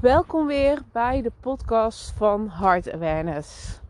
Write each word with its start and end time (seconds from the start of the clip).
Welkom 0.00 0.46
weer 0.46 0.82
bij 0.92 1.22
de 1.22 1.32
podcast 1.40 2.10
van 2.10 2.50
Heart 2.50 2.92
Awareness. 2.92 3.80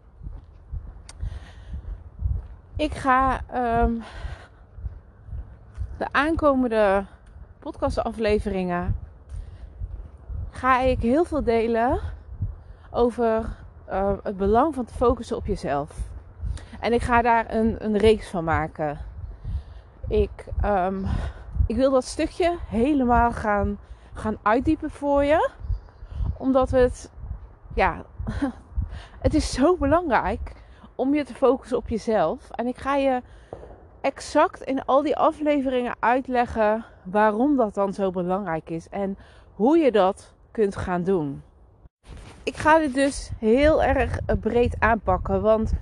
Ik 2.76 2.94
ga 2.94 3.40
um, 3.82 4.02
de 5.98 6.06
aankomende 6.10 7.04
podcastafleveringen 7.58 8.96
ga 10.50 10.80
ik 10.80 11.00
heel 11.00 11.24
veel 11.24 11.44
delen 11.44 12.00
over 12.90 13.56
uh, 13.90 14.12
het 14.22 14.36
belang 14.36 14.74
van 14.74 14.84
te 14.84 14.94
focussen 14.94 15.36
op 15.36 15.46
jezelf. 15.46 15.96
En 16.80 16.92
ik 16.92 17.02
ga 17.02 17.22
daar 17.22 17.54
een, 17.54 17.84
een 17.84 17.96
reeks 17.96 18.28
van 18.28 18.44
maken. 18.44 18.98
Ik, 20.08 20.44
um, 20.64 21.06
ik 21.66 21.76
wil 21.76 21.90
dat 21.90 22.04
stukje 22.04 22.56
helemaal 22.68 23.32
gaan, 23.32 23.78
gaan 24.12 24.38
uitdiepen 24.42 24.90
voor 24.90 25.24
je 25.24 25.58
omdat 26.40 26.70
het, 26.70 27.10
ja, 27.74 28.04
het 29.24 29.34
is 29.34 29.52
zo 29.52 29.76
belangrijk 29.76 30.52
om 30.94 31.14
je 31.14 31.24
te 31.24 31.34
focussen 31.34 31.76
op 31.76 31.88
jezelf. 31.88 32.50
En 32.50 32.66
ik 32.66 32.78
ga 32.78 32.96
je 32.96 33.22
exact 34.00 34.62
in 34.62 34.84
al 34.84 35.02
die 35.02 35.16
afleveringen 35.16 35.94
uitleggen 35.98 36.84
waarom 37.02 37.56
dat 37.56 37.74
dan 37.74 37.92
zo 37.92 38.10
belangrijk 38.10 38.70
is 38.70 38.88
en 38.88 39.18
hoe 39.54 39.78
je 39.78 39.92
dat 39.92 40.34
kunt 40.50 40.76
gaan 40.76 41.02
doen. 41.02 41.42
Ik 42.42 42.56
ga 42.56 42.78
dit 42.78 42.94
dus 42.94 43.30
heel 43.38 43.82
erg 43.82 44.18
breed 44.40 44.76
aanpakken, 44.78 45.42
want 45.42 45.72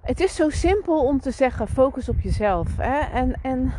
het 0.00 0.20
is 0.20 0.34
zo 0.34 0.50
simpel 0.50 1.04
om 1.04 1.20
te 1.20 1.30
zeggen: 1.30 1.68
focus 1.68 2.08
op 2.08 2.20
jezelf. 2.20 2.76
Hè? 2.76 2.98
En, 2.98 3.38
en 3.42 3.72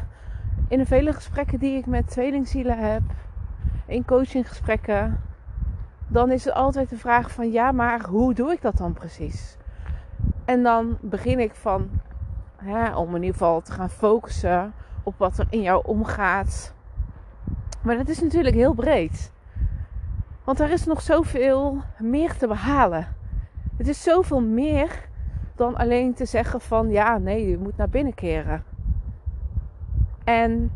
in 0.68 0.78
de 0.78 0.86
vele 0.86 1.14
gesprekken 1.14 1.60
die 1.60 1.78
ik 1.78 1.86
met 1.86 2.08
tweelingzielen 2.08 2.78
heb, 2.78 3.02
in 3.86 4.06
coachinggesprekken, 4.06 5.22
dan 6.08 6.32
is 6.32 6.46
het 6.46 6.54
altijd 6.54 6.90
de 6.90 6.98
vraag 6.98 7.32
van 7.32 7.52
ja, 7.52 7.72
maar 7.72 8.06
hoe 8.06 8.34
doe 8.34 8.52
ik 8.52 8.62
dat 8.62 8.78
dan 8.78 8.94
precies? 8.94 9.58
En 10.46 10.64
dan 10.64 10.98
begin 11.02 11.40
ik 11.40 11.56
van 11.56 11.90
om 12.96 13.16
in 13.16 13.22
ieder 13.22 13.38
geval 13.38 13.62
te 13.62 13.72
gaan 13.72 13.90
focussen 13.90 14.74
op 15.04 15.18
wat 15.18 15.38
er 15.38 15.48
in 15.50 15.62
jou 15.62 15.84
omgaat. 15.86 16.74
Maar 17.82 17.98
dat 17.98 18.08
is 18.08 18.22
natuurlijk 18.22 18.56
heel 18.56 18.74
breed. 18.74 19.32
Want 20.44 20.60
er 20.60 20.72
is 20.72 20.86
nog 20.86 21.02
zoveel 21.02 21.82
meer 22.00 22.38
te 22.38 22.48
behalen. 22.48 23.08
Het 23.78 23.88
is 23.88 24.04
zoveel 24.04 24.42
meer 24.42 25.08
dan 25.56 25.76
alleen 25.76 26.14
te 26.14 26.26
zeggen 26.26 26.62
van 26.62 26.90
ja, 26.90 27.18
nee, 27.18 27.50
je 27.50 27.58
moet 27.58 27.78
naar 27.78 27.90
binnen 27.90 28.14
keren. 28.14 28.64
En 30.24 30.72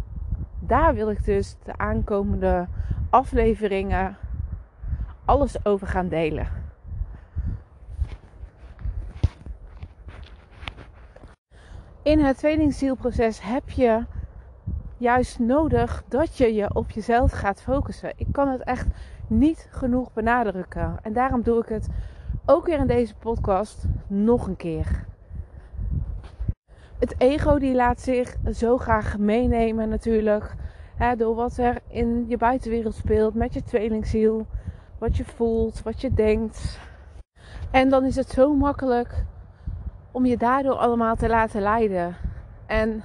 daar 0.60 0.94
wil 0.94 1.10
ik 1.10 1.26
dus 1.26 1.58
de 1.64 1.78
aankomende 1.78 2.68
afleveringen 3.10 4.18
alles 5.32 5.66
over 5.66 5.88
gaan 5.88 6.08
delen. 6.08 6.48
In 12.02 12.20
het 12.20 12.38
tweelingzielproces 12.38 13.42
heb 13.42 13.70
je 13.70 14.06
juist 14.98 15.40
nodig 15.40 16.04
dat 16.08 16.38
je 16.38 16.54
je 16.54 16.74
op 16.74 16.92
jezelf 16.92 17.32
gaat 17.32 17.62
focussen. 17.62 18.14
Ik 18.16 18.28
kan 18.32 18.48
het 18.48 18.62
echt 18.64 18.88
niet 19.28 19.68
genoeg 19.70 20.14
benadrukken. 20.14 21.00
En 21.02 21.14
daarom 21.14 21.42
doe 21.42 21.62
ik 21.62 21.70
het 21.70 21.88
ook 22.46 22.66
weer 22.66 22.80
in 22.80 22.88
deze 22.88 23.16
podcast 23.16 23.86
nog 24.08 24.48
een 24.48 24.58
keer. 24.58 25.06
Het 27.00 27.16
ego 27.18 27.58
die 27.58 27.76
laat 27.76 28.02
zich 28.02 28.36
zo 28.54 28.78
graag 28.78 29.18
meenemen 29.18 29.90
natuurlijk. 29.90 30.56
Hè, 30.96 31.16
door 31.16 31.36
wat 31.36 31.58
er 31.58 31.78
in 31.88 32.26
je 32.28 32.38
buitenwereld 32.38 32.96
speelt 32.96 33.34
met 33.34 33.54
je 33.54 33.64
tweelingziel 33.64 34.48
wat 35.02 35.18
je 35.18 35.26
voelt, 35.26 35.84
wat 35.84 36.02
je 36.02 36.14
denkt. 36.14 36.80
En 37.72 37.90
dan 37.90 38.06
is 38.06 38.16
het 38.16 38.30
zo 38.30 38.56
makkelijk 38.56 39.26
om 40.12 40.26
je 40.26 40.38
daardoor 40.38 40.76
allemaal 40.76 41.16
te 41.16 41.28
laten 41.28 41.62
leiden. 41.62 42.16
En 42.66 43.04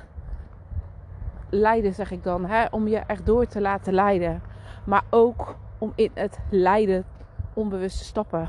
leiden 1.51 1.95
zeg 1.95 2.11
ik 2.11 2.23
dan, 2.23 2.45
hè? 2.45 2.65
om 2.71 2.89
je 2.89 2.99
erdoor 2.99 3.47
te 3.47 3.61
laten 3.61 3.93
leiden. 3.93 4.43
Maar 4.87 5.05
ook 5.11 5.57
om 5.79 5.93
in 5.95 6.11
het 6.15 6.39
lijden 6.51 7.05
onbewust 7.55 7.99
te 7.99 8.05
stappen. 8.05 8.49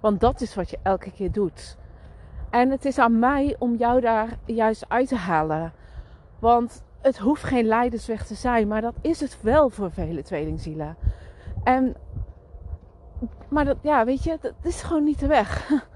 Want 0.00 0.20
dat 0.20 0.40
is 0.40 0.54
wat 0.54 0.70
je 0.70 0.78
elke 0.82 1.10
keer 1.10 1.32
doet. 1.32 1.76
En 2.50 2.70
het 2.70 2.84
is 2.84 2.98
aan 2.98 3.18
mij 3.18 3.56
om 3.58 3.76
jou 3.76 4.00
daar 4.00 4.28
juist 4.44 4.84
uit 4.88 5.08
te 5.08 5.16
halen. 5.16 5.72
Want 6.38 6.82
het 7.00 7.18
hoeft 7.18 7.42
geen 7.42 7.66
leidersweg 7.66 8.26
te 8.26 8.34
zijn, 8.34 8.68
maar 8.68 8.80
dat 8.80 8.94
is 9.00 9.20
het 9.20 9.42
wel 9.42 9.68
voor 9.70 9.90
vele 9.90 10.22
tweelingzielen. 10.22 10.96
En 11.64 11.96
maar 13.48 13.64
dat, 13.64 13.76
ja, 13.80 14.04
weet 14.04 14.24
je, 14.24 14.38
dat 14.40 14.52
is 14.62 14.82
gewoon 14.82 15.04
niet 15.04 15.18
de 15.18 15.26
weg. 15.26 15.68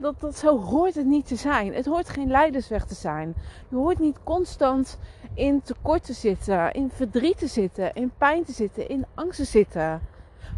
Dat, 0.00 0.20
dat, 0.20 0.36
zo 0.36 0.60
hoort 0.60 0.94
het 0.94 1.06
niet 1.06 1.26
te 1.26 1.36
zijn. 1.36 1.74
Het 1.74 1.86
hoort 1.86 2.08
geen 2.08 2.30
leidersweg 2.30 2.84
te 2.84 2.94
zijn. 2.94 3.34
Je 3.68 3.76
hoort 3.76 3.98
niet 3.98 4.18
constant 4.24 4.98
in 5.34 5.62
tekort 5.62 6.04
te 6.04 6.12
zitten, 6.12 6.72
in 6.72 6.90
verdriet 6.90 7.38
te 7.38 7.46
zitten, 7.46 7.94
in 7.94 8.12
pijn 8.18 8.44
te 8.44 8.52
zitten, 8.52 8.88
in 8.88 9.06
angst 9.14 9.38
te 9.38 9.44
zitten. 9.44 10.00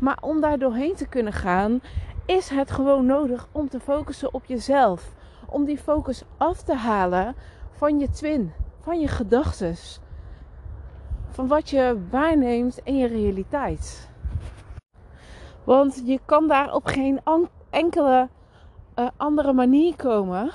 Maar 0.00 0.18
om 0.20 0.40
daar 0.40 0.58
doorheen 0.58 0.94
te 0.94 1.06
kunnen 1.06 1.32
gaan, 1.32 1.80
is 2.26 2.48
het 2.48 2.70
gewoon 2.70 3.06
nodig 3.06 3.48
om 3.52 3.68
te 3.68 3.80
focussen 3.80 4.34
op 4.34 4.44
jezelf. 4.44 5.12
Om 5.46 5.64
die 5.64 5.78
focus 5.78 6.22
af 6.36 6.62
te 6.62 6.74
halen 6.74 7.34
van 7.70 7.98
je 7.98 8.10
twin, 8.10 8.52
van 8.80 9.00
je 9.00 9.08
gedachten. 9.08 9.76
Van 11.30 11.48
wat 11.48 11.70
je 11.70 11.98
waarneemt 12.10 12.80
in 12.84 12.96
je 12.96 13.06
realiteit. 13.06 14.08
Want 15.64 16.02
je 16.04 16.20
kan 16.24 16.48
daar 16.48 16.74
op 16.74 16.84
geen 16.84 17.20
enkele 17.70 18.28
uh, 18.96 19.08
andere 19.16 19.52
manier 19.52 19.96
komen 19.96 20.50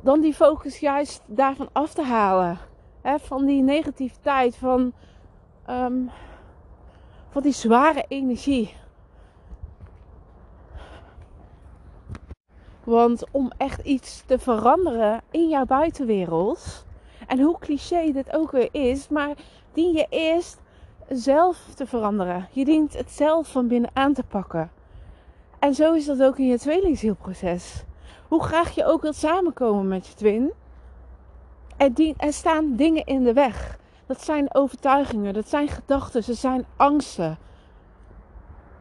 dan 0.00 0.20
die 0.20 0.34
focus 0.34 0.78
juist 0.78 1.22
daarvan 1.26 1.68
af 1.72 1.94
te 1.94 2.02
halen. 2.02 2.58
Van 3.02 3.44
die 3.44 3.62
negativiteit, 3.62 4.56
van, 4.56 4.92
um, 5.70 6.10
van 7.28 7.42
die 7.42 7.52
zware 7.52 8.04
energie. 8.08 8.74
Want 12.84 13.24
om 13.30 13.50
echt 13.56 13.80
iets 13.80 14.22
te 14.26 14.38
veranderen 14.38 15.20
in 15.30 15.48
jouw 15.48 15.64
buitenwereld, 15.64 16.86
en 17.26 17.40
hoe 17.40 17.58
cliché 17.58 18.12
dit 18.12 18.36
ook 18.36 18.50
weer 18.50 18.68
is, 18.72 19.08
maar 19.08 19.34
dien 19.72 19.92
je 19.92 20.06
eerst 20.10 20.60
zelf 21.08 21.74
te 21.74 21.86
veranderen. 21.86 22.48
Je 22.50 22.64
dient 22.64 22.92
het 22.92 23.10
zelf 23.10 23.48
van 23.48 23.68
binnen 23.68 23.90
aan 23.92 24.12
te 24.12 24.22
pakken. 24.22 24.70
En 25.58 25.74
zo 25.74 25.92
is 25.92 26.06
dat 26.06 26.22
ook 26.22 26.38
in 26.38 26.46
je 26.46 26.58
tweelingzielproces. 26.58 27.84
Hoe 28.28 28.42
graag 28.42 28.74
je 28.74 28.84
ook 28.84 29.02
wilt 29.02 29.16
samenkomen 29.16 29.88
met 29.88 30.06
je 30.06 30.14
twin. 30.14 30.52
Er, 31.76 32.14
er 32.16 32.32
staan 32.32 32.76
dingen 32.76 33.04
in 33.04 33.22
de 33.22 33.32
weg. 33.32 33.78
Dat 34.06 34.24
zijn 34.24 34.54
overtuigingen, 34.54 35.34
dat 35.34 35.48
zijn 35.48 35.68
gedachten, 35.68 36.22
dat 36.26 36.36
zijn 36.36 36.66
angsten. 36.76 37.38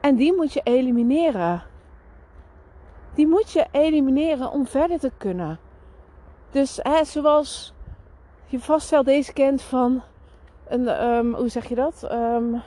En 0.01 0.15
die 0.15 0.33
moet 0.35 0.53
je 0.53 0.61
elimineren. 0.63 1.63
Die 3.13 3.27
moet 3.27 3.51
je 3.51 3.67
elimineren 3.71 4.51
om 4.51 4.67
verder 4.67 4.99
te 4.99 5.11
kunnen. 5.17 5.59
Dus 6.51 6.79
hè, 6.83 7.03
zoals 7.03 7.73
je 8.45 8.59
vast 8.59 8.89
wel 8.89 9.03
deze 9.03 9.33
kent 9.33 9.61
van 9.61 10.01
een, 10.71 11.05
um, 11.05 11.33
hoe 11.33 11.49
zeg 11.49 11.69
je 11.69 11.75
dat? 11.75 12.07
Um, 12.11 12.61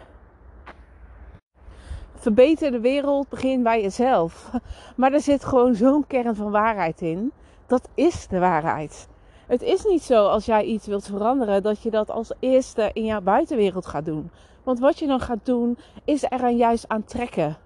verbeter 2.15 2.71
de 2.71 2.81
wereld, 2.81 3.29
begin 3.29 3.63
bij 3.63 3.83
jezelf. 3.83 4.51
Maar 4.97 5.13
er 5.13 5.21
zit 5.21 5.45
gewoon 5.45 5.75
zo'n 5.75 6.07
kern 6.07 6.35
van 6.35 6.51
waarheid 6.51 7.01
in. 7.01 7.33
Dat 7.67 7.89
is 7.95 8.27
de 8.27 8.39
waarheid. 8.39 9.09
Het 9.47 9.63
is 9.63 9.85
niet 9.85 10.03
zo 10.03 10.27
als 10.27 10.45
jij 10.45 10.65
iets 10.65 10.87
wilt 10.87 11.07
veranderen 11.07 11.63
dat 11.63 11.83
je 11.83 11.91
dat 11.91 12.11
als 12.11 12.33
eerste 12.39 12.91
in 12.93 13.05
jouw 13.05 13.21
buitenwereld 13.21 13.87
gaat 13.87 14.05
doen. 14.05 14.31
Want 14.63 14.79
wat 14.79 14.99
je 14.99 15.07
dan 15.07 15.21
gaat 15.21 15.47
doen 15.47 15.79
is 16.05 16.23
er 16.23 16.43
aan 16.43 16.57
juist 16.57 16.89
aan 16.89 17.05
trekken. 17.05 17.57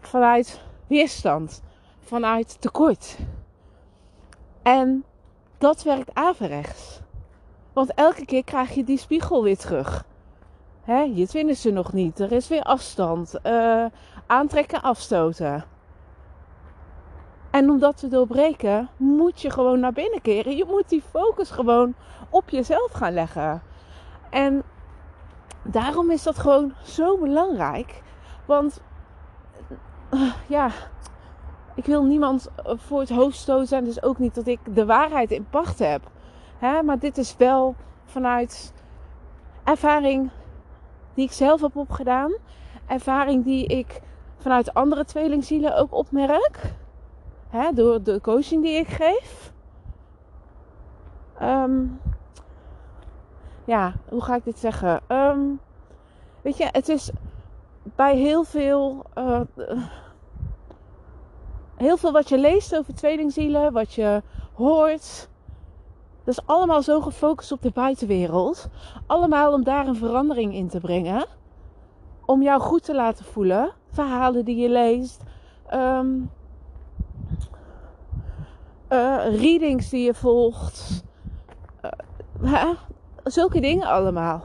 Vanuit 0.00 0.60
weerstand, 0.86 1.62
vanuit 2.00 2.60
tekort. 2.60 3.16
En 4.62 5.04
dat 5.58 5.82
werkt 5.82 6.14
averechts. 6.14 7.00
Want 7.76 7.94
elke 7.94 8.24
keer 8.24 8.44
krijg 8.44 8.74
je 8.74 8.84
die 8.84 8.98
spiegel 8.98 9.42
weer 9.42 9.56
terug. 9.56 10.04
Hè, 10.82 11.00
je 11.00 11.26
vinden 11.26 11.56
ze 11.56 11.70
nog 11.70 11.92
niet. 11.92 12.18
Er 12.18 12.32
is 12.32 12.48
weer 12.48 12.62
afstand. 12.62 13.34
Uh, 13.44 13.84
aantrekken, 14.26 14.82
afstoten. 14.82 15.64
En 17.50 17.70
om 17.70 17.78
dat 17.78 17.96
te 17.96 18.08
doorbreken, 18.08 18.88
moet 18.96 19.40
je 19.40 19.50
gewoon 19.50 19.80
naar 19.80 19.92
binnen 19.92 20.22
keren. 20.22 20.56
Je 20.56 20.64
moet 20.64 20.88
die 20.88 21.02
focus 21.10 21.50
gewoon 21.50 21.94
op 22.30 22.48
jezelf 22.50 22.92
gaan 22.92 23.12
leggen. 23.12 23.62
En 24.30 24.62
daarom 25.62 26.10
is 26.10 26.22
dat 26.22 26.38
gewoon 26.38 26.72
zo 26.84 27.18
belangrijk. 27.18 28.02
Want 28.46 28.80
uh, 30.10 30.32
ja, 30.48 30.70
ik 31.74 31.84
wil 31.84 32.04
niemand 32.04 32.48
voor 32.64 33.00
het 33.00 33.10
hoofd 33.10 33.36
stoten. 33.36 33.84
Dus 33.84 34.02
ook 34.02 34.18
niet 34.18 34.34
dat 34.34 34.46
ik 34.46 34.60
de 34.74 34.86
waarheid 34.86 35.30
in 35.30 35.46
pacht 35.50 35.78
heb. 35.78 36.14
Hè? 36.58 36.82
Maar 36.82 36.98
dit 36.98 37.18
is 37.18 37.36
wel 37.36 37.74
vanuit 38.04 38.72
ervaring 39.64 40.30
die 41.14 41.24
ik 41.24 41.32
zelf 41.32 41.60
heb 41.60 41.76
opgedaan. 41.76 42.34
ervaring 42.86 43.44
die 43.44 43.66
ik 43.66 44.00
vanuit 44.36 44.74
andere 44.74 45.04
tweelingzielen 45.04 45.76
ook 45.76 45.94
opmerk. 45.94 46.74
Hè, 47.48 47.72
door 47.72 48.02
de 48.02 48.20
coaching 48.20 48.62
die 48.62 48.74
ik 48.74 48.88
geef. 48.88 49.52
Ehm, 51.38 51.84
ja, 53.64 53.94
hoe 54.08 54.22
ga 54.22 54.34
ik 54.34 54.44
dit 54.44 54.58
zeggen? 54.58 55.00
Ehm, 55.06 55.40
weet 56.42 56.56
je, 56.56 56.68
het 56.72 56.88
is 56.88 57.10
bij 57.82 58.16
heel 58.16 58.44
veel. 58.44 59.04
Uh, 59.18 59.40
heel 61.76 61.96
veel 61.96 62.12
wat 62.12 62.28
je 62.28 62.38
leest 62.38 62.76
over 62.76 62.94
tweelingzielen, 62.94 63.72
wat 63.72 63.94
je 63.94 64.22
hoort. 64.54 65.28
Dat 66.26 66.38
is 66.38 66.46
allemaal 66.46 66.82
zo 66.82 67.00
gefocust 67.00 67.52
op 67.52 67.62
de 67.62 67.70
buitenwereld. 67.70 68.68
Allemaal 69.06 69.52
om 69.52 69.64
daar 69.64 69.86
een 69.86 69.96
verandering 69.96 70.54
in 70.54 70.68
te 70.68 70.80
brengen. 70.80 71.26
Om 72.24 72.42
jou 72.42 72.60
goed 72.60 72.84
te 72.84 72.94
laten 72.94 73.24
voelen. 73.24 73.70
Verhalen 73.90 74.44
die 74.44 74.56
je 74.56 74.68
leest. 74.68 75.22
Um, 75.74 76.30
readings 79.38 79.88
die 79.88 80.04
je 80.04 80.14
volgt. 80.14 81.04
Uh, 82.42 82.70
zulke 83.24 83.60
dingen 83.60 83.86
allemaal. 83.86 84.44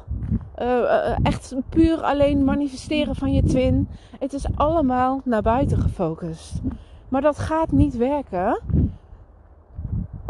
Uh, 0.61 1.25
echt 1.25 1.55
puur 1.69 2.01
alleen 2.01 2.43
manifesteren 2.43 3.15
van 3.15 3.33
je 3.33 3.43
twin. 3.43 3.89
Het 4.19 4.33
is 4.33 4.45
allemaal 4.55 5.21
naar 5.23 5.41
buiten 5.41 5.77
gefocust. 5.77 6.61
Maar 7.09 7.21
dat 7.21 7.39
gaat 7.39 7.71
niet 7.71 7.97
werken 7.97 8.59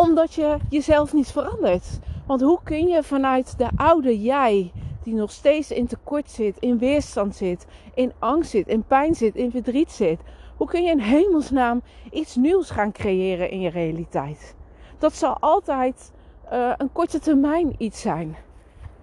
omdat 0.02 0.34
je 0.34 0.58
jezelf 0.70 1.14
niet 1.14 1.32
verandert. 1.32 2.00
Want 2.26 2.42
hoe 2.42 2.60
kun 2.64 2.88
je 2.88 3.04
vanuit 3.04 3.58
de 3.58 3.68
oude 3.76 4.22
jij, 4.22 4.72
die 5.04 5.14
nog 5.14 5.32
steeds 5.32 5.72
in 5.72 5.88
tekort 5.88 6.30
zit, 6.30 6.58
in 6.60 6.78
weerstand 6.78 7.36
zit, 7.36 7.66
in 7.94 8.14
angst 8.20 8.50
zit, 8.50 8.68
in 8.68 8.84
pijn 8.84 9.16
zit, 9.16 9.36
in 9.36 9.52
verdriet 9.52 9.92
zit, 9.92 10.20
hoe 10.58 10.68
kun 10.68 10.84
je 10.84 10.92
in 10.92 11.00
hemelsnaam 11.00 11.82
iets 12.12 12.36
nieuws 12.36 12.70
gaan 12.70 12.92
creëren 12.92 13.50
in 13.50 13.62
je 13.62 13.70
realiteit? 13.70 14.56
Dat 14.98 15.16
zal 15.16 15.38
altijd 15.40 16.12
uh, 16.54 16.74
een 16.78 16.92
korte 16.92 17.20
termijn 17.20 17.76
iets 17.78 18.02
zijn. 18.02 18.36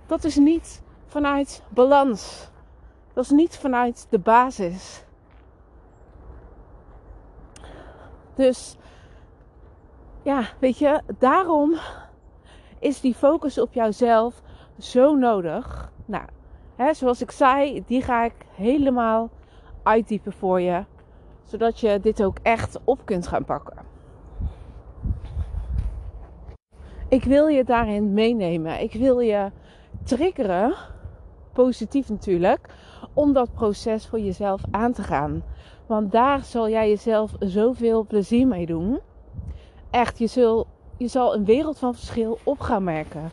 Dat 0.06 0.24
is 0.24 0.36
niet 0.36 0.82
vanuit 1.06 1.62
balans. 1.68 2.48
Dat 3.12 3.24
is 3.24 3.30
niet 3.30 3.56
vanuit 3.56 4.06
de 4.10 4.18
basis. 4.18 5.04
Dus 8.34 8.76
ja, 10.22 10.42
weet 10.58 10.78
je, 10.78 11.00
daarom 11.18 11.74
is 12.78 13.00
die 13.00 13.14
focus 13.14 13.60
op 13.60 13.72
jouzelf 13.72 14.42
zo 14.78 15.14
nodig. 15.14 15.92
Nou, 16.04 16.24
hè, 16.76 16.94
zoals 16.94 17.22
ik 17.22 17.30
zei, 17.30 17.82
die 17.86 18.02
ga 18.02 18.24
ik 18.24 18.34
helemaal 18.54 19.30
uitdiepen 19.82 20.32
voor 20.32 20.60
je. 20.60 20.84
Zodat 21.42 21.80
je 21.80 22.00
dit 22.00 22.22
ook 22.22 22.36
echt 22.42 22.78
op 22.84 23.04
kunt 23.04 23.26
gaan 23.26 23.44
pakken. 23.44 23.76
Ik 27.08 27.24
wil 27.24 27.46
je 27.46 27.64
daarin 27.64 28.12
meenemen. 28.12 28.80
Ik 28.80 28.92
wil 28.92 29.20
je 29.20 29.50
triggeren, 30.02 30.74
positief 31.52 32.08
natuurlijk, 32.08 32.68
om 33.12 33.32
dat 33.32 33.54
proces 33.54 34.06
voor 34.06 34.20
jezelf 34.20 34.60
aan 34.70 34.92
te 34.92 35.02
gaan. 35.02 35.42
Want 35.86 36.12
daar 36.12 36.40
zal 36.40 36.68
jij 36.68 36.88
jezelf 36.88 37.34
zoveel 37.38 38.06
plezier 38.06 38.46
mee 38.46 38.66
doen. 38.66 39.00
Echt, 39.90 40.18
je, 40.18 40.26
zul, 40.26 40.66
je 40.96 41.08
zal 41.08 41.34
een 41.34 41.44
wereld 41.44 41.78
van 41.78 41.94
verschil 41.94 42.38
op 42.42 42.60
gaan 42.60 42.84
merken. 42.84 43.30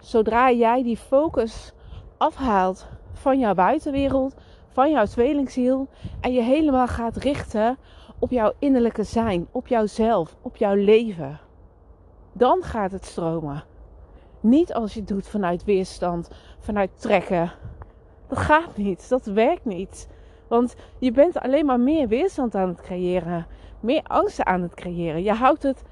Zodra 0.00 0.50
jij 0.50 0.82
die 0.82 0.96
focus 0.96 1.72
afhaalt 2.16 2.86
van 3.12 3.38
jouw 3.38 3.54
buitenwereld, 3.54 4.34
van 4.68 4.90
jouw 4.90 5.04
tweelingziel 5.04 5.88
en 6.20 6.32
je 6.32 6.42
helemaal 6.42 6.86
gaat 6.86 7.16
richten 7.16 7.78
op 8.18 8.30
jouw 8.30 8.52
innerlijke 8.58 9.02
zijn, 9.02 9.46
op 9.50 9.66
jouzelf, 9.66 10.36
op 10.42 10.56
jouw 10.56 10.74
leven. 10.74 11.40
Dan 12.32 12.62
gaat 12.62 12.92
het 12.92 13.04
stromen. 13.04 13.64
Niet 14.40 14.74
als 14.74 14.94
je 14.94 15.00
het 15.00 15.08
doet 15.08 15.28
vanuit 15.28 15.64
weerstand, 15.64 16.30
vanuit 16.58 16.90
trekken. 17.00 17.52
Dat 18.28 18.38
gaat 18.38 18.76
niet, 18.76 19.08
dat 19.08 19.24
werkt 19.24 19.64
niet. 19.64 20.08
Want 20.48 20.74
je 20.98 21.12
bent 21.12 21.38
alleen 21.38 21.66
maar 21.66 21.80
meer 21.80 22.08
weerstand 22.08 22.54
aan 22.54 22.68
het 22.68 22.80
creëren, 22.80 23.46
meer 23.80 24.02
angsten 24.02 24.46
aan 24.46 24.62
het 24.62 24.74
creëren. 24.74 25.22
Je 25.22 25.32
houdt 25.32 25.62
het 25.62 25.82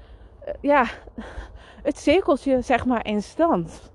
ja, 0.61 0.85
het 1.83 1.97
cirkeltje 1.97 2.61
zeg 2.61 2.85
maar 2.85 3.05
in 3.05 3.21
stand. 3.21 3.91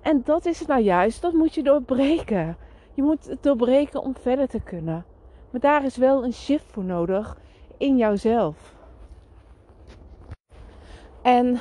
En 0.00 0.22
dat 0.24 0.46
is 0.46 0.58
het 0.58 0.68
nou 0.68 0.80
juist, 0.80 1.22
dat 1.22 1.32
moet 1.32 1.54
je 1.54 1.62
doorbreken. 1.62 2.56
Je 2.94 3.02
moet 3.02 3.26
het 3.26 3.42
doorbreken 3.42 4.00
om 4.00 4.16
verder 4.16 4.48
te 4.48 4.60
kunnen. 4.60 5.04
Maar 5.50 5.60
daar 5.60 5.84
is 5.84 5.96
wel 5.96 6.24
een 6.24 6.32
shift 6.32 6.64
voor 6.72 6.84
nodig 6.84 7.36
in 7.76 7.96
jouzelf. 7.96 8.74
En 11.22 11.58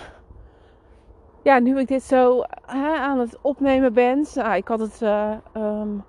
ja, 1.43 1.59
nu 1.59 1.79
ik 1.79 1.87
dit 1.87 2.03
zo 2.03 2.41
aan 2.65 3.19
het 3.19 3.37
opnemen 3.41 3.93
ben. 3.93 4.25
Nou, 4.33 4.55
ik 4.55 4.67
had 4.67 4.79
het 4.79 5.01
uh, 5.01 5.33
um, 5.53 6.03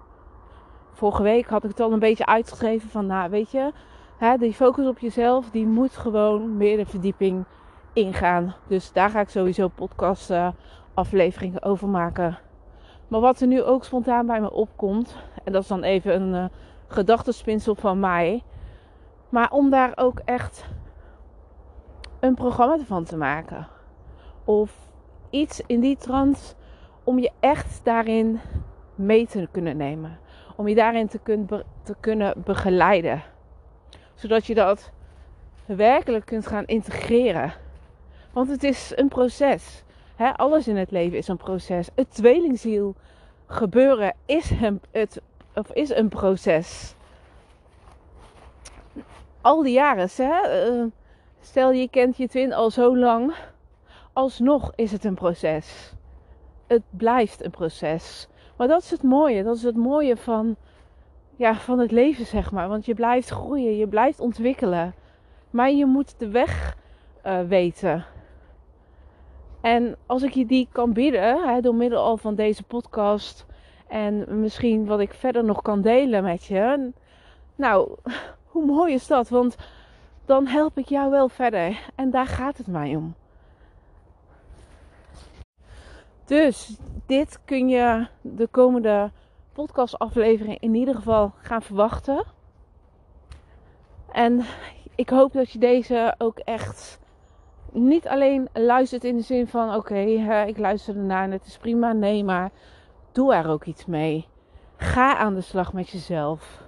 vorige 0.92 1.22
week 1.22 1.46
had 1.46 1.64
ik 1.64 1.70
het 1.70 1.80
al 1.80 1.92
een 1.92 1.98
beetje 1.98 2.26
uitgeschreven 2.26 2.90
van, 2.90 3.06
nou 3.06 3.30
weet 3.30 3.50
je, 3.50 3.72
hè, 4.16 4.36
die 4.36 4.52
focus 4.52 4.86
op 4.86 4.98
jezelf, 4.98 5.50
die 5.50 5.66
moet 5.66 5.96
gewoon 5.96 6.56
meer 6.56 6.76
de 6.76 6.86
verdieping 6.86 7.44
ingaan. 7.94 8.54
Dus 8.66 8.92
daar 8.92 9.10
ga 9.10 9.20
ik 9.20 9.28
sowieso 9.28 9.68
podcast 9.68 10.30
uh, 10.30 10.48
afleveringen 10.94 11.62
over 11.62 11.88
maken. 11.88 12.38
Maar 13.08 13.20
wat 13.20 13.40
er 13.40 13.46
nu 13.46 13.62
ook 13.62 13.84
spontaan 13.84 14.26
bij 14.26 14.40
me 14.40 14.52
opkomt, 14.52 15.16
en 15.44 15.52
dat 15.52 15.62
is 15.62 15.68
dan 15.68 15.82
even 15.82 16.14
een 16.14 16.34
uh, 16.34 16.44
gedachtespinsel 16.86 17.74
van 17.74 18.00
mij. 18.00 18.42
Maar 19.28 19.50
om 19.50 19.70
daar 19.70 19.92
ook 19.94 20.20
echt 20.24 20.64
een 22.20 22.34
programma 22.34 22.78
van 22.78 23.04
te 23.04 23.16
maken. 23.16 23.68
Of 24.44 24.90
iets 25.30 25.62
in 25.66 25.80
die 25.80 25.96
trant 25.96 26.56
om 27.04 27.18
je 27.18 27.30
echt 27.40 27.80
daarin 27.84 28.40
mee 28.94 29.26
te 29.26 29.48
kunnen 29.50 29.76
nemen. 29.76 30.18
Om 30.56 30.68
je 30.68 30.74
daarin 30.74 31.08
te, 31.08 31.20
te 31.82 31.94
kunnen 32.00 32.34
begeleiden. 32.44 33.22
Zodat 34.14 34.46
je 34.46 34.54
dat 34.54 34.92
werkelijk 35.66 36.24
kunt 36.24 36.46
gaan 36.46 36.64
integreren. 36.64 37.52
Want 38.34 38.48
het 38.48 38.62
is 38.62 38.92
een 38.96 39.08
proces. 39.08 39.82
alles 40.36 40.68
in 40.68 40.76
het 40.76 40.90
leven 40.90 41.18
is 41.18 41.28
een 41.28 41.36
proces. 41.36 41.88
Het 41.94 42.14
tweelingziel 42.14 42.94
gebeuren 43.46 44.14
is 44.26 44.50
een, 44.50 44.80
het, 44.90 45.20
of 45.54 45.70
is 45.70 45.90
een 45.90 46.08
proces. 46.08 46.94
Al 49.40 49.62
die 49.62 49.72
jaren. 49.72 50.08
Hè? 50.16 50.40
Eh, 50.40 50.84
stel 51.40 51.72
je 51.72 51.88
kent 51.88 52.16
je 52.16 52.28
twin 52.28 52.52
al 52.52 52.70
zo 52.70 52.96
lang. 52.96 53.34
Alsnog 54.12 54.72
is 54.74 54.92
het 54.92 55.04
een 55.04 55.14
proces. 55.14 55.92
Het 56.66 56.82
blijft 56.90 57.44
een 57.44 57.50
proces. 57.50 58.28
Maar 58.56 58.68
dat 58.68 58.82
is 58.82 58.90
het 58.90 59.02
mooie. 59.02 59.42
Dat 59.42 59.56
is 59.56 59.62
het 59.62 59.76
mooie 59.76 60.16
van, 60.16 60.56
ja, 61.36 61.54
van 61.54 61.78
het 61.78 61.90
leven, 61.90 62.26
zeg 62.26 62.52
maar. 62.52 62.68
Want 62.68 62.86
je 62.86 62.94
blijft 62.94 63.28
groeien. 63.28 63.76
Je 63.76 63.88
blijft 63.88 64.20
ontwikkelen. 64.20 64.94
Maar 65.50 65.70
je 65.70 65.86
moet 65.86 66.18
de 66.18 66.28
weg 66.28 66.76
uh, 67.26 67.40
weten. 67.40 68.04
En 69.64 69.96
als 70.06 70.22
ik 70.22 70.32
je 70.32 70.46
die 70.46 70.68
kan 70.72 70.92
bieden, 70.92 71.48
hè, 71.48 71.60
door 71.60 71.74
middel 71.74 72.02
al 72.02 72.16
van 72.16 72.34
deze 72.34 72.62
podcast 72.62 73.46
en 73.88 74.40
misschien 74.40 74.86
wat 74.86 75.00
ik 75.00 75.14
verder 75.14 75.44
nog 75.44 75.62
kan 75.62 75.80
delen 75.80 76.22
met 76.22 76.44
je. 76.44 76.90
Nou, 77.56 77.96
hoe 78.52 78.64
mooi 78.64 78.94
is 78.94 79.06
dat? 79.06 79.28
Want 79.28 79.56
dan 80.24 80.46
help 80.46 80.78
ik 80.78 80.88
jou 80.88 81.10
wel 81.10 81.28
verder. 81.28 81.80
En 81.94 82.10
daar 82.10 82.26
gaat 82.26 82.56
het 82.56 82.66
mij 82.66 82.96
om. 82.96 83.14
Dus 86.24 86.76
dit 87.06 87.40
kun 87.44 87.68
je 87.68 88.06
de 88.20 88.46
komende 88.46 89.10
podcastaflevering 89.52 90.58
in 90.58 90.74
ieder 90.74 90.94
geval 90.94 91.32
gaan 91.36 91.62
verwachten. 91.62 92.24
En 94.12 94.44
ik 94.94 95.08
hoop 95.08 95.32
dat 95.32 95.50
je 95.50 95.58
deze 95.58 96.14
ook 96.18 96.38
echt 96.38 97.02
niet 97.74 98.08
alleen 98.08 98.48
luistert 98.52 99.04
in 99.04 99.16
de 99.16 99.22
zin 99.22 99.46
van: 99.46 99.74
oké, 99.74 99.98
ik 100.46 100.58
luister 100.58 100.96
ernaar 100.96 101.24
en 101.24 101.30
het 101.30 101.46
is 101.46 101.58
prima. 101.58 101.92
Nee, 101.92 102.24
maar 102.24 102.50
doe 103.12 103.34
er 103.34 103.48
ook 103.48 103.64
iets 103.64 103.86
mee. 103.86 104.26
Ga 104.76 105.16
aan 105.16 105.34
de 105.34 105.40
slag 105.40 105.72
met 105.72 105.88
jezelf. 105.88 106.62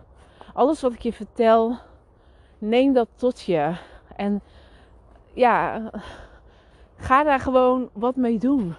Alles 0.53 0.81
wat 0.81 0.93
ik 0.93 1.01
je 1.01 1.13
vertel, 1.13 1.77
neem 2.59 2.93
dat 2.93 3.09
tot 3.17 3.41
je. 3.41 3.77
En 4.17 4.41
ja, 5.33 5.91
ga 6.97 7.23
daar 7.23 7.41
gewoon 7.41 7.89
wat 7.93 8.17
mee 8.17 8.39
doen. 8.39 8.75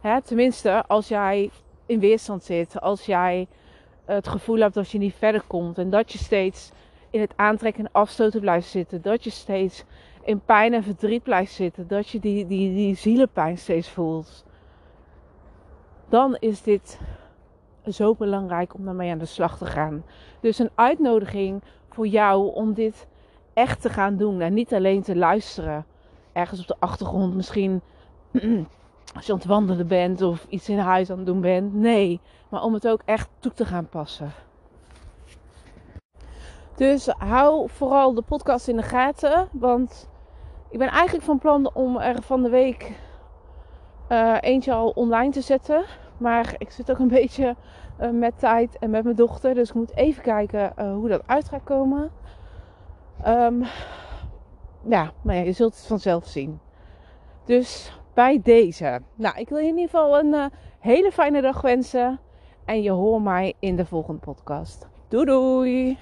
Hè, 0.00 0.22
tenminste, 0.22 0.84
als 0.86 1.08
jij 1.08 1.50
in 1.86 2.00
weerstand 2.00 2.44
zit, 2.44 2.80
als 2.80 3.06
jij 3.06 3.48
het 4.04 4.28
gevoel 4.28 4.58
hebt 4.58 4.74
dat 4.74 4.90
je 4.90 4.98
niet 4.98 5.14
verder 5.14 5.42
komt 5.46 5.78
en 5.78 5.90
dat 5.90 6.12
je 6.12 6.18
steeds 6.18 6.70
in 7.10 7.20
het 7.20 7.32
aantrekken 7.36 7.84
en 7.84 7.92
afstoten 7.92 8.40
blijft 8.40 8.68
zitten, 8.68 9.02
dat 9.02 9.24
je 9.24 9.30
steeds 9.30 9.84
in 10.28 10.40
pijn 10.40 10.74
en 10.74 10.82
verdriet 10.82 11.22
blijft 11.22 11.52
zitten, 11.52 11.88
dat 11.88 12.08
je 12.08 12.20
die, 12.20 12.46
die, 12.46 12.74
die 12.74 12.94
zielenpijn 12.94 13.58
steeds 13.58 13.88
voelt, 13.88 14.44
dan 16.08 16.36
is 16.36 16.62
dit 16.62 17.00
zo 17.86 18.14
belangrijk 18.14 18.74
om 18.74 18.84
daarmee 18.84 19.10
aan 19.10 19.18
de 19.18 19.24
slag 19.24 19.58
te 19.58 19.66
gaan. 19.66 20.04
Dus 20.40 20.58
een 20.58 20.70
uitnodiging 20.74 21.62
voor 21.90 22.06
jou 22.06 22.54
om 22.54 22.74
dit 22.74 23.06
echt 23.54 23.80
te 23.80 23.88
gaan 23.88 24.16
doen 24.16 24.40
en 24.40 24.54
niet 24.54 24.74
alleen 24.74 25.02
te 25.02 25.16
luisteren. 25.16 25.86
Ergens 26.32 26.60
op 26.60 26.66
de 26.66 26.76
achtergrond 26.78 27.34
misschien 27.34 27.80
als 29.16 29.26
je 29.26 29.32
aan 29.32 29.38
het 29.38 29.44
wandelen 29.44 29.86
bent 29.86 30.22
of 30.22 30.46
iets 30.48 30.68
in 30.68 30.78
huis 30.78 31.10
aan 31.10 31.16
het 31.16 31.26
doen 31.26 31.40
bent. 31.40 31.74
Nee, 31.74 32.20
maar 32.48 32.62
om 32.62 32.74
het 32.74 32.88
ook 32.88 33.02
echt 33.04 33.28
toe 33.38 33.52
te 33.52 33.64
gaan 33.64 33.88
passen. 33.88 34.32
Dus 36.74 37.06
hou 37.06 37.68
vooral 37.70 38.14
de 38.14 38.22
podcast 38.22 38.68
in 38.68 38.76
de 38.76 38.82
gaten. 38.82 39.48
Want 39.52 40.08
ik 40.70 40.78
ben 40.78 40.88
eigenlijk 40.88 41.24
van 41.24 41.38
plan 41.38 41.70
om 41.74 41.96
er 41.96 42.22
van 42.22 42.42
de 42.42 42.48
week 42.48 42.92
uh, 44.08 44.36
eentje 44.40 44.72
al 44.72 44.88
online 44.88 45.32
te 45.32 45.40
zetten. 45.40 45.84
Maar 46.16 46.54
ik 46.58 46.70
zit 46.70 46.90
ook 46.90 46.98
een 46.98 47.08
beetje 47.22 47.56
uh, 48.00 48.10
met 48.10 48.38
tijd 48.38 48.78
en 48.78 48.90
met 48.90 49.04
mijn 49.04 49.16
dochter. 49.16 49.54
Dus 49.54 49.68
ik 49.68 49.74
moet 49.74 49.96
even 49.96 50.22
kijken 50.22 50.72
uh, 50.78 50.92
hoe 50.92 51.08
dat 51.08 51.22
uit 51.26 51.48
gaat 51.48 51.64
komen. 51.64 52.10
Um, 53.26 53.64
ja, 54.88 55.12
maar 55.22 55.36
je 55.36 55.52
zult 55.52 55.76
het 55.76 55.86
vanzelf 55.86 56.26
zien. 56.26 56.60
Dus 57.44 57.92
bij 58.14 58.40
deze. 58.42 59.00
Nou, 59.14 59.38
ik 59.38 59.48
wil 59.48 59.58
je 59.58 59.68
in 59.68 59.78
ieder 59.78 59.90
geval 59.90 60.18
een 60.18 60.50
hele 60.78 61.12
fijne 61.12 61.40
dag 61.40 61.60
wensen. 61.60 62.20
En 62.64 62.82
je 62.82 62.90
hoort 62.90 63.22
mij 63.22 63.54
in 63.58 63.76
de 63.76 63.86
volgende 63.86 64.20
podcast. 64.20 64.88
Doei 65.08 65.24
doei! 65.24 65.98